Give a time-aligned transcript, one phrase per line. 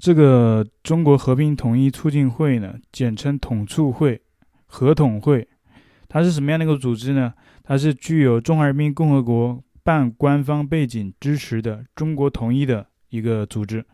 [0.00, 4.22] 这个中国和平统一促进会呢，简称统促会、
[4.64, 5.46] 合统会，
[6.08, 7.34] 它是什么样的一个组织呢？
[7.62, 13.84] 它是具有中华人民共和国半官方背景支持的中国统一的一个组织，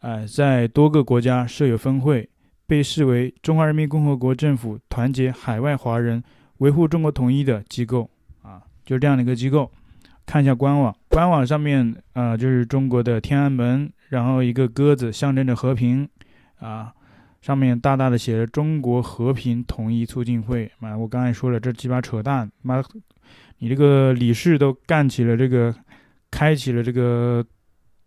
[0.00, 2.26] 呃，在多个国家设有分会，
[2.66, 6.22] 被视为中华人民共和国政府团结海外华人、
[6.58, 8.08] 维护中国统一的机构
[8.40, 9.70] 啊，就是这样的一个机构。
[10.24, 16.06] 看一下官网，官网上面啊、就是中国的天安门，然后一个鸽子象征着和平
[16.58, 16.92] 啊，
[17.40, 20.70] 上面大大的写着“中国和平统一促进会”。
[20.78, 22.52] 妈，我刚才说了，这鸡巴扯淡！
[22.60, 22.84] 妈，
[23.56, 25.74] 你这个理事都干起了这个，
[26.30, 27.42] 开启了这个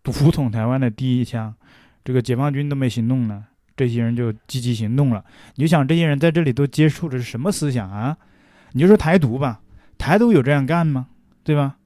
[0.04, 1.52] 独统台湾的第一枪，
[2.04, 3.44] 这个解放军都没行动呢，
[3.76, 5.24] 这些人就积极行动了。
[5.56, 8.16] 你就想这些人在这里都接触的是什么思想啊？
[8.74, 9.60] 你就说台独吧，
[9.98, 11.08] 台独有这样干吗？
[11.42, 11.78] 对吧？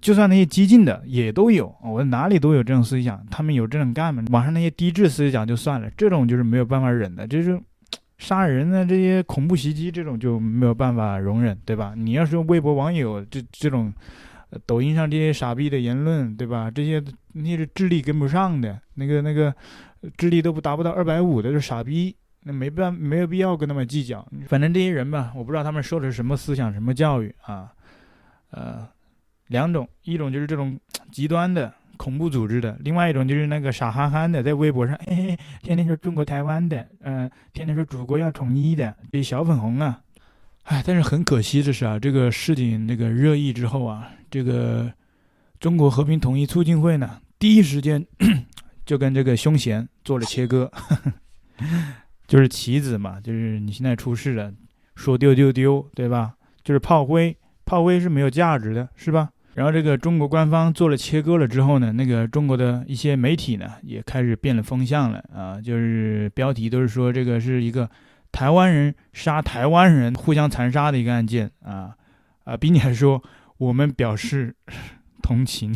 [0.00, 4.22] 就算那些激进的也都有，我哪里都有这种思想，他们有这种干嘛？
[4.30, 7.60] 网上那些低智思想就算了，这种就是没有办法忍的，就是
[8.16, 11.94] 杀人的这些恐怖袭击这种就没有办法容忍，对吧？
[11.96, 13.92] 你要说微博网友这这种，
[14.66, 16.70] 抖音上这些傻逼的言论，对吧？
[16.70, 19.52] 这些那些智力跟不上的，那个那个
[20.16, 24.24] 智力都不达不到二百五的这傻逼，那没办没有必要跟他们计较。
[24.46, 27.72] 反正这些人吧，我不知道他们受的是什么思想、什么教育啊，
[28.52, 28.86] 呃。
[29.48, 30.78] 两种，一种就是这种
[31.10, 40.00] 极端的恐怖组织的，另外一种就是那个傻憨憨的，在微博上，嘿嘿，天天说中国台湾的，嗯、天天说祖国要统一的，这小粉红啊，
[40.64, 44.92] 哎，但是很可惜的是啊，这个事情那个热议之后啊，这个
[45.58, 48.06] 中国和平统一促进会呢，第一时间
[48.86, 50.96] 就跟这个凶嫌做了切割，呵
[51.58, 51.64] 呵
[52.26, 54.52] 就是棋子嘛，就是你现在出事了，
[54.94, 56.34] 说丢就丢，对吧？
[56.62, 59.30] 就是炮灰，炮灰是没有价值的，是吧？
[59.58, 67.90] 然后这个中国官方做了切割了之后呢，那个中国的一些媒体呢也开始变了风向了啊，就是标题都是说这个是一个
[68.30, 71.92] 台湾人杀台湾人互相残杀的一个案件啊
[72.44, 73.20] 啊，并且还说
[73.56, 74.54] 我们表示
[75.20, 75.74] 同情，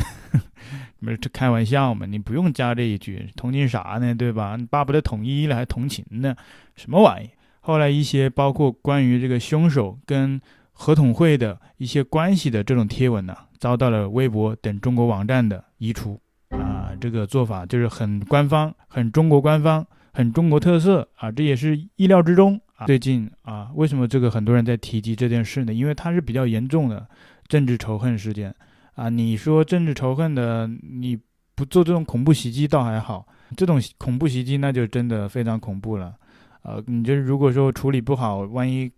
[1.03, 4.55] 不是开玩笑嘛，你不用加这一句同情啥呢，对吧？
[4.57, 6.37] 你巴不得统一了还同情呢，
[6.77, 7.29] 什么玩意？
[7.63, 10.41] 后来一些包括关于这个凶手跟
[10.83, 13.37] 合统会的一些关系的这种贴文呢。
[13.61, 22.85] 遭到了微博等中国网站的移除，啊，这个做法就是很官方、很中国官方、很中国特色啊，这也是意料之中啊。
[22.87, 25.73] 最近啊，为什么这个很多人在提及这件事呢？
[25.73, 27.07] 因为它是比较严重的
[27.47, 28.53] 政治仇恨事件
[28.97, 29.09] 啊。
[29.09, 31.17] 你说政治仇恨的，你
[31.55, 33.25] 不做这种恐怖袭击倒还好，
[33.57, 36.17] 这种恐怖袭击那就真的非常恐怖了。
[36.65, 38.91] 呃，你就是如果说处理不好，万一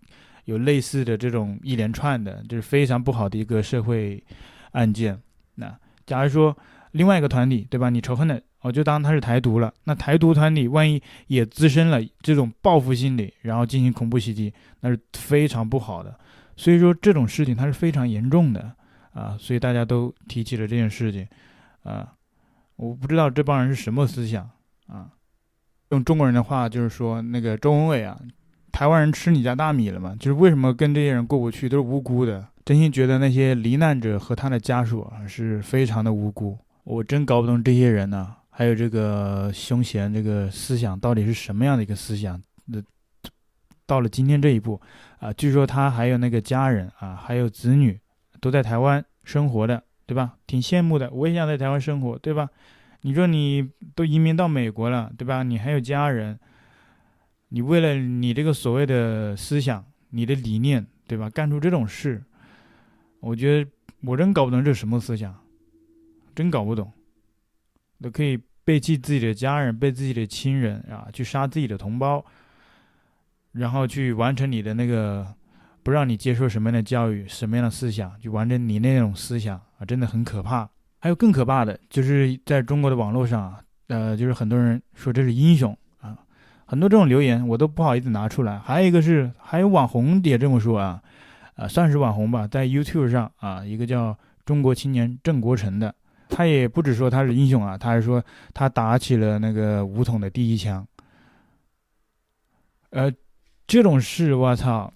[0.44, 4.22] 有类似的这种一连串的，就是非常不好的一个社会。
[4.74, 5.16] 案件，
[5.54, 5.72] 那
[6.04, 6.58] 假如说
[6.90, 7.90] 另外一个团体，对吧？
[7.90, 9.72] 你仇恨的，我就当他是台独了。
[9.84, 16.18] 那台独团体万一也滋生了这种报复心理，然后进行恐怖袭击，那是非常不好的。
[16.56, 18.72] 所以说这种事情它是非常严重的
[19.12, 21.24] 啊，所以大家都提起了这件事情
[21.84, 22.12] 啊。
[22.74, 24.50] 我不知道这帮人是什么思想
[24.88, 25.08] 啊？
[25.90, 28.20] 用中国人的话就是说，那个周文伟啊，
[28.74, 30.16] 台湾人吃你家大米了吗？
[30.18, 32.44] 就是为什么跟这些人过不去，都是无辜的。
[32.64, 42.42] 真心觉得那些罹难者和他的家属啊是非常的无辜，我真搞不懂这些人呢、还有这个凶嫌这个思想到底是什么样的一个思想？
[42.64, 42.82] 那
[43.86, 44.80] 到了今天这一步
[45.20, 47.96] 啊，据说他还有那个家人啊，还有子女
[48.40, 50.34] 都在台湾生活的，对吧？
[50.48, 52.48] 挺羡慕的，我也想在台湾生活，对吧？
[53.02, 55.44] 你说你都移民到美国了，对吧？
[55.44, 56.40] 你还有家人，
[57.54, 61.30] 你为了你这个所谓的思想、你的理念，对吧？
[61.30, 62.20] 干出这种事。
[63.20, 63.70] 我觉得
[64.00, 65.32] 我真搞不懂这是什么思想，
[66.34, 66.90] 真搞不懂，
[68.02, 72.24] 都可以背弃自己的家人，背自己的亲人啊，去杀自己的同胞，
[73.52, 75.24] 然后去完成你的那个
[75.84, 80.68] 不让你接受什么样的教育，什么样的思想，去完成你那种思想啊，真的很可怕。
[80.98, 83.56] 还有更可怕的，就是在中国的网络上，
[83.86, 85.78] 呃，就是很多人说这是英雄，
[86.66, 88.58] 很多这种留言我都不好意思拿出来。
[88.58, 91.02] 还有一个是，还有网红也这么说啊。
[91.56, 95.94] 啊，算是网红吧，在 YouTube 上啊，一个叫中国青年郑国成的，
[96.28, 98.20] 他也不只说他是英雄啊，他还说
[98.52, 100.84] 他打起了那个武统的第一枪。
[102.90, 103.08] 呃，
[103.68, 104.92] 这种事我操，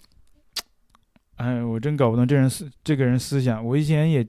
[1.37, 3.65] 哎，我真搞不懂这人思这个人思想。
[3.65, 4.27] 我以前也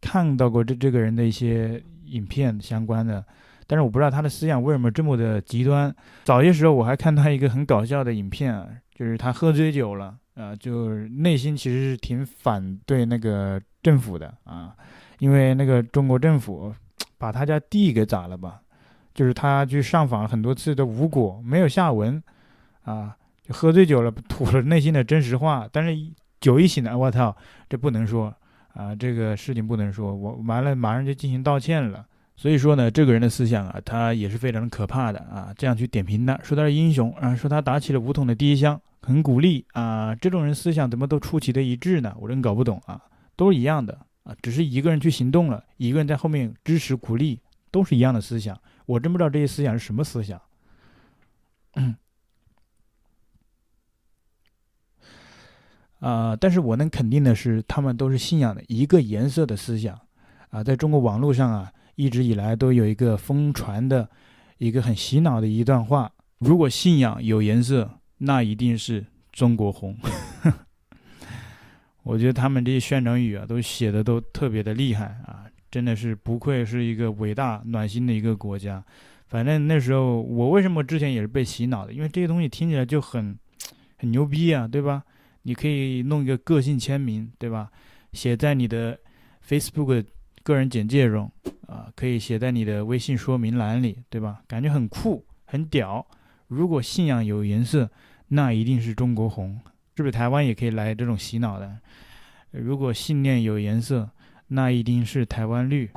[0.00, 3.24] 看到过这这个人的一些影片相关的，
[3.68, 5.94] 但是我不知道他的思想为什么这么的极端。
[6.24, 10.16] 早些时候我还看他一个很搞笑的影片啊，就是他喝醉酒了。
[10.34, 14.72] 啊，就是内心其实是挺反对那个政府的啊，
[15.18, 16.72] 因为那个中国政府
[17.18, 18.60] 把他家地给砸了吧，
[19.12, 22.22] 就是他去上访很多次都无果，没有下文，
[22.84, 25.68] 啊，就喝醉酒了，吐了内心的真实话。
[25.72, 25.90] 但是
[26.40, 27.36] 酒一醒来，我操，
[27.68, 28.32] 这不能说
[28.74, 32.06] 啊，这个事情不能说，我完了马上就进行道歉了。
[32.40, 35.52] 所以说呢，这个人的思想啊，他也是非常的可怕的啊。
[35.58, 40.14] 这样去点评他，说他是英雄啊，说他打起了武统的第一枪，很鼓励啊。
[40.14, 42.14] 这种人思想怎么都出奇的一致呢？
[42.20, 43.02] 我真搞不懂啊，
[43.34, 47.40] 都是一样的啊，只是一个人去行动了，一个人在后面支持鼓励，
[47.72, 48.56] 都是一样的思想。
[48.86, 50.40] 我真不知道这些思想是什么思想。
[51.74, 51.96] 嗯。
[55.98, 60.00] 啊，但是我能肯定的是，他们都是信仰的一个颜色的思想
[60.50, 61.72] 啊，在中国网络上啊。
[61.98, 64.08] 一直以来都有一个疯传的，
[64.58, 66.08] 一个很洗脑的一段话：
[66.38, 69.98] 如果信仰有颜色，那一定是中国红。
[72.04, 78.82] 我觉得他们这些宣传语啊，都写的都特别的厉害啊，真的是不愧是一个伟大暖心的一个国家。
[79.26, 83.36] 反正那时候我为什么之前也是被洗脑的，因为这些东西听起来就很
[83.98, 85.02] 很牛逼啊，对吧？
[85.42, 87.68] 你可以弄一个个性签名，对吧？
[88.12, 88.96] 写在你的
[89.44, 90.04] Facebook
[90.48, 91.30] 个人简介中。
[91.66, 94.40] 啊，可以写在你的微信说明栏里，对吧？
[94.48, 96.06] 感觉很酷，很屌。
[96.46, 97.90] 如果信仰有颜色，
[98.28, 99.60] 那一定是中国红，
[99.94, 100.10] 是不是？
[100.10, 101.76] 台湾也可以来这种洗脑的。
[102.52, 104.08] 如果信念有颜色，
[104.46, 105.90] 那一定是台湾绿。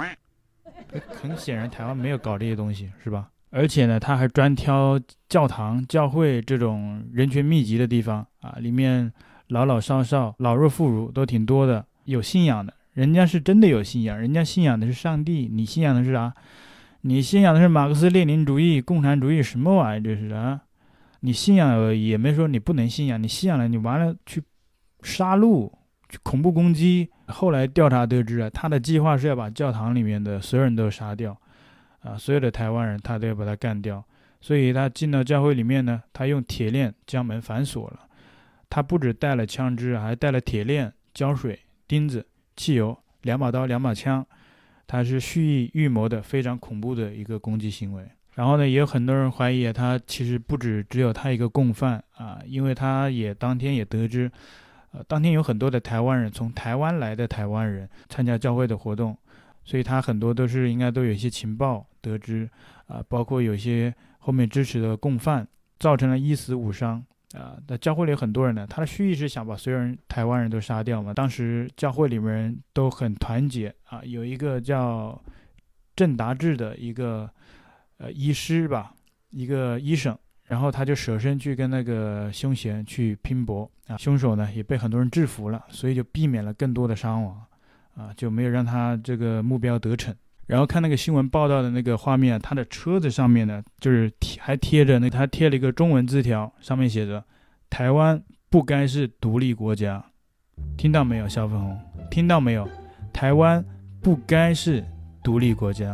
[1.08, 3.30] 很显然，台湾没有搞这些东西，是吧？
[3.50, 5.00] 而且呢，他还专挑
[5.30, 9.10] 教堂、教会这种人群密集的地方啊，里面
[9.48, 12.74] 老老少少、老弱妇孺都挺多的，有信仰的。
[12.94, 16.34] 人家是真的有信仰，人家信仰的是上帝，你信仰的是啥？
[17.02, 20.62] 你信仰的是马克思列宁主义、共产主义，什么玩意儿这是啊？
[21.22, 24.44] 你信仰也没说你不能信仰，你信仰了，你完了去
[25.02, 25.72] 杀戮、
[26.10, 27.10] 去恐怖攻击。
[27.28, 31.36] 后来调查得知啊，他的计划是要把教堂里面的所有人都杀掉，
[32.02, 34.04] 啊，所有的台湾人他都要把他干掉。
[34.42, 38.00] 所以他进到教会里面呢，他用铁链将门反锁了。
[38.70, 42.26] 他不止带了枪支，还带了铁链、胶水、钉子。
[42.62, 44.24] 汽油、两把刀、两把枪，
[44.86, 48.08] 他是蓄意预谋的，非常恐怖的一个攻击行为。
[48.36, 54.32] 然后呢，也有很多人怀疑他其实不止只有他一个共犯啊，因为他也当天也得知，
[54.92, 59.18] 呃，当天有很多的台湾人，从台湾来的台湾人参加教会的活动，
[59.66, 62.48] 所以他很多都是应该都有一些情报得知
[62.86, 65.48] 啊，包括有些后面支持的共犯，
[65.80, 67.04] 造成了一死五伤。
[67.34, 71.14] 啊，那教会里有很多人呢，他的蓄意是想把所有人台湾人都杀掉嘛。
[71.14, 75.22] 当时教会里面人都很团结啊，有一个叫
[75.96, 77.30] 郑达志的一个
[77.98, 78.94] 呃医师吧，
[79.30, 87.42] 一个医生，然后他就舍身去跟那个凶嫌去拼搏啊，凶手呢也被很多人制服了，所以就避免了更多的伤亡
[87.96, 90.14] 啊，就没有让他这个目标得逞。
[90.52, 97.24] 然后看那个新闻报道的那个画面，他的车子上面呢，就是贴还贴着那，他贴了一个中文字条，上面写着
[97.72, 100.04] “台湾不该是独立国家”，
[100.76, 101.80] 听到没有，小粉红？
[102.10, 102.68] 听到没有？
[103.14, 103.64] 台湾
[104.02, 104.84] 不该是
[105.24, 105.92] 独立国家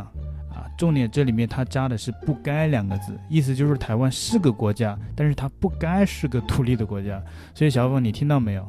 [0.49, 0.65] 啊！
[0.75, 7.23] 重点这里面他加的是“不该”两个字，意思就是台湾是个国家，但是它不该是个独立的国家。
[7.53, 8.67] 所以小粉，你听到没有？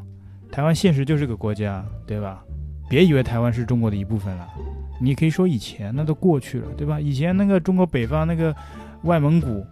[0.52, 2.44] 台湾现实就是个国家，对吧？
[2.90, 4.46] 别以为台湾是中国的一部分了。
[5.00, 7.00] 你可以说以前那都过去了，对吧？
[7.00, 8.54] 以前那个中国北方那个
[9.02, 9.64] 外蒙古，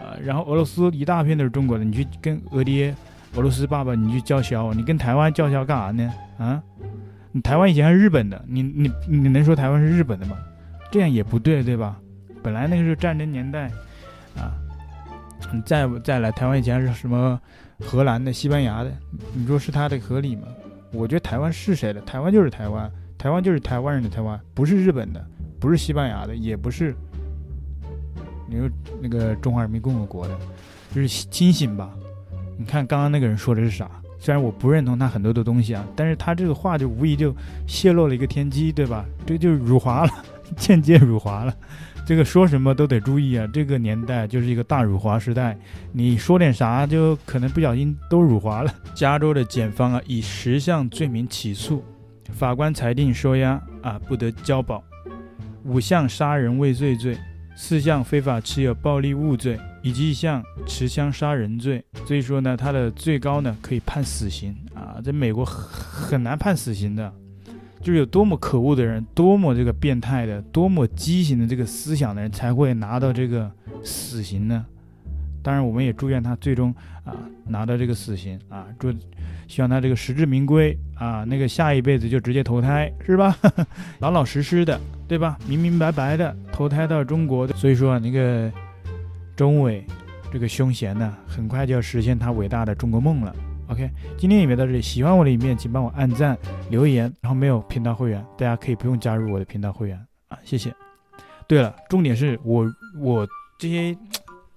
[0.00, 2.94] 呃，然后俄罗斯一大片都是中国的，你去跟俄爹、
[3.34, 6.12] 俄罗斯爸爸，你去叫嚣，你跟台湾叫嚣干啥呢？
[6.38, 6.62] 啊，
[7.32, 10.36] 你台湾以前还是日本的，你你你能说台湾是日本的吗？
[10.90, 11.98] 这样也不对，对吧？
[12.42, 13.70] 本来那个是战争年代，
[14.36, 14.54] 啊，
[15.52, 17.38] 你再再来台湾以前是什么
[17.80, 18.92] 荷兰的、西班牙的，
[19.34, 20.46] 你说是他的合理吗？
[20.92, 22.00] 我觉得台湾是谁的？
[22.02, 22.88] 台湾就是台湾。
[23.18, 25.26] 台湾就是台湾人的台湾，不是日本的，
[25.58, 26.94] 不是西班牙的，也不是
[28.48, 28.70] 你说
[29.02, 30.38] 那个中华人民共和国的，
[30.94, 31.90] 就是清醒吧。
[32.56, 33.90] 你看刚刚那个人说的是啥？
[34.20, 37.34] 虽然我不认同他很多的东西啊，但是他这个话就无疑就
[37.66, 39.04] 泄露了一个天机，对吧？
[39.26, 40.12] 这就辱华了，
[40.56, 41.54] 间接辱华了。
[42.06, 45.56] 这个说什么都得注意啊，这个年代就是一个大辱华时代，
[45.92, 48.74] 你说点啥就可能不小心都辱华了。
[48.94, 51.84] 加州的检方啊，以十项罪名起诉。
[52.30, 54.82] 法官裁定收押啊，不得交保。
[55.64, 57.18] 五项杀人未遂罪，
[57.56, 61.84] 四项非法持有暴力物罪，以及一项持枪杀人罪。
[62.06, 67.12] 所以说呢，他的最高呢可以判死刑啊，在美国很很难判死刑的，
[67.80, 73.50] 就是有多么可恶的人，多么这个变态的，多么畸形的这个思想的人才会拿到这个
[73.82, 74.64] 死刑呢？
[75.42, 77.14] 当然，我们也祝愿他最终啊
[77.46, 78.92] 拿到这个死刑啊，祝
[79.48, 83.36] 希望他这个实至名归啊，那个下一辈子就直接投胎是吧？
[83.98, 84.78] 老老实实的，
[85.08, 85.36] 对吧？
[85.48, 87.48] 明明白白的投胎到中国。
[87.48, 88.52] 所以说那个
[89.34, 89.84] 钟伟
[90.30, 93.34] 这个凶闲呢，很快就要实现他伟大的中国梦了。
[93.68, 96.36] OK，今天影片到这里，喜欢我的影片请帮我按赞、
[96.70, 100.74] 留言，然后没有频道会员，大家可以不用加入我的频道会员啊，谢谢。
[101.46, 102.66] 对了，重点是我
[103.00, 103.26] 我
[103.58, 103.96] 这些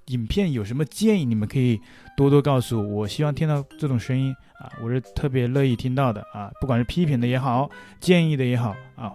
[0.08, 1.80] 影片有什么建议，你们可以
[2.16, 9.14] 多多告诉我，我希望听到这种声音啊，我是特别乐意听到的啊，不管是批评的也好，建议的也好啊，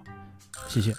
[0.67, 0.93] 谢谢。